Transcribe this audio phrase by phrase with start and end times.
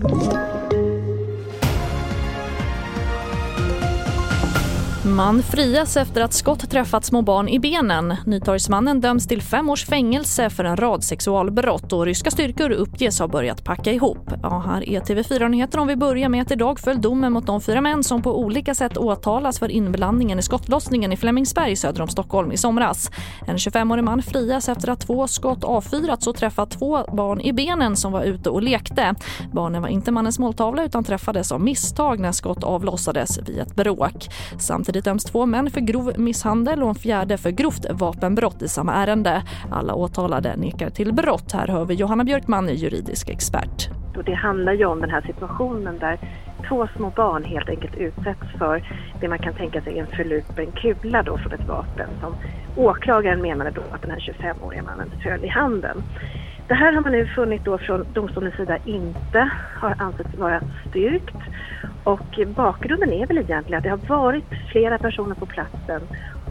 [0.00, 0.57] Thank you.
[5.16, 8.16] Man frias efter att skott träffat små barn i benen.
[8.26, 13.28] Nytorgsmannen döms till fem års fängelse för en rad sexualbrott och ryska styrkor uppges ha
[13.28, 14.30] börjat packa ihop.
[14.42, 17.80] Ja, här är TV4-nyheter om vi börjar med att idag föll domen mot de fyra
[17.80, 22.52] män som på olika sätt åtalas för inblandningen i skottlossningen i Flemingsberg söder om Stockholm
[22.52, 23.10] i somras.
[23.46, 27.96] En 25-årig man frias efter att två skott avfyrats och träffat två barn i benen
[27.96, 29.14] som var ute och lekte.
[29.52, 34.28] Barnen var inte mannens måltavla utan träffades av misstag när skott avlossades vid ett bråk.
[34.58, 38.68] Samtidigt Samtidigt döms två män för grov misshandel och en fjärde för grovt vapenbrott i
[38.68, 39.42] samma ärende.
[39.70, 41.52] Alla åtalade nekar till brott.
[41.52, 43.88] Här hör vi Johanna Björkman, juridisk expert.
[44.16, 46.18] Och det handlar ju om den här situationen där
[46.68, 48.82] två små barn helt enkelt utsätts för
[49.20, 52.34] det man kan tänka sig en förlupen kula då från ett vapen som
[52.76, 56.02] åklagaren menade då att den här 25-åriga mannen höll i handen.
[56.68, 61.36] Det här har man nu funnit då från domstolens sida inte har ansetts vara styrkt
[62.08, 66.00] och bakgrunden är väl egentligen att det har varit flera personer på platsen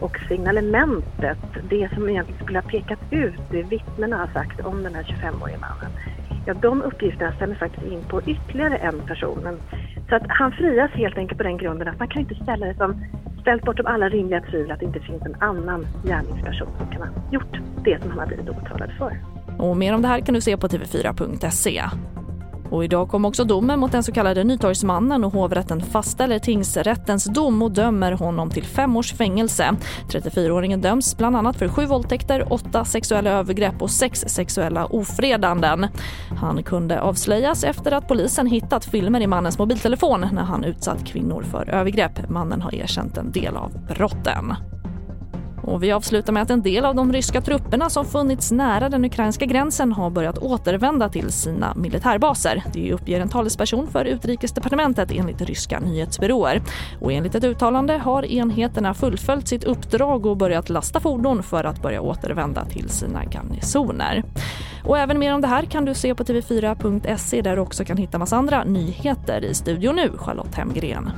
[0.00, 1.38] och signalementet,
[1.70, 5.58] det som egentligen skulle ha pekat ut det vittnena har sagt om den här 25-årige
[5.58, 5.90] mannen,
[6.46, 9.58] ja de uppgifterna stämmer faktiskt in på ytterligare en person.
[10.08, 12.74] Så att han frias helt enkelt på den grunden att man kan inte ställa det
[12.74, 13.04] som
[13.40, 17.08] ställt bortom alla rimliga tvivel att det inte finns en annan gärningsperson som kan ha
[17.30, 19.12] gjort det som han har blivit åtalad för.
[19.58, 21.82] Och mer om det här kan du se på tv4.se.
[22.70, 27.62] Och idag kom också domen mot den så kallade Nytorgsmannen och hovrätten fastställer tingsrättens dom
[27.62, 29.76] och dömer honom till fem års fängelse.
[30.08, 35.86] 34-åringen döms bland annat för sju våldtäkter, åtta sexuella övergrepp och sex sexuella ofredanden.
[36.40, 41.42] Han kunde avslöjas efter att polisen hittat filmer i mannens mobiltelefon när han utsatt kvinnor
[41.42, 42.28] för övergrepp.
[42.28, 44.54] Mannen har erkänt en del av brotten.
[45.68, 49.04] Och vi avslutar med att en del av de ryska trupperna som funnits nära den
[49.04, 52.62] ukrainska gränsen har börjat återvända till sina militärbaser.
[52.72, 56.62] Det uppger en talesperson för utrikesdepartementet enligt ryska nyhetsbyråer.
[57.00, 61.82] Och enligt ett uttalande har enheterna fullföljt sitt uppdrag och börjat lasta fordon för att
[61.82, 64.22] börja återvända till sina garnisoner.
[64.84, 67.96] Och även mer om det här kan du se på tv4.se där du också kan
[67.96, 71.10] hitta massa andra nyheter i studion nu, Charlotte Hemgren.